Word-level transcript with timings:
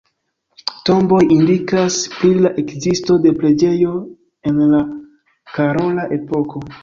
Tomboj 0.89 1.19
indikas 1.35 1.97
pri 2.13 2.31
la 2.45 2.51
ekzisto 2.63 3.17
de 3.27 3.33
preĝejo 3.43 3.93
en 4.53 4.59
la 4.75 4.83
karola 5.59 6.07
epoko. 6.19 6.65